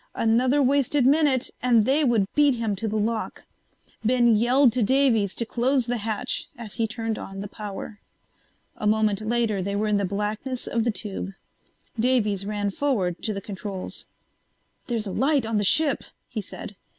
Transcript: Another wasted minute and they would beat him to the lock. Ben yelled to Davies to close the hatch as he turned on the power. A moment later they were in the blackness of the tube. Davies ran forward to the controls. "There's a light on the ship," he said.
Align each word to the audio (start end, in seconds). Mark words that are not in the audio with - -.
Another 0.15 0.63
wasted 0.63 1.05
minute 1.05 1.51
and 1.61 1.85
they 1.85 2.03
would 2.03 2.25
beat 2.33 2.55
him 2.55 2.75
to 2.75 2.87
the 2.87 2.95
lock. 2.95 3.43
Ben 4.03 4.35
yelled 4.35 4.73
to 4.73 4.81
Davies 4.81 5.35
to 5.35 5.45
close 5.45 5.85
the 5.85 5.97
hatch 5.99 6.47
as 6.57 6.73
he 6.73 6.87
turned 6.87 7.19
on 7.19 7.41
the 7.41 7.47
power. 7.47 7.99
A 8.77 8.87
moment 8.87 9.21
later 9.21 9.61
they 9.61 9.75
were 9.75 9.87
in 9.87 9.97
the 9.97 10.03
blackness 10.03 10.65
of 10.65 10.85
the 10.85 10.91
tube. 10.91 11.33
Davies 11.99 12.47
ran 12.47 12.71
forward 12.71 13.21
to 13.21 13.31
the 13.31 13.41
controls. 13.41 14.07
"There's 14.87 15.05
a 15.05 15.11
light 15.11 15.45
on 15.45 15.57
the 15.57 15.63
ship," 15.63 16.03
he 16.27 16.41
said. 16.41 16.75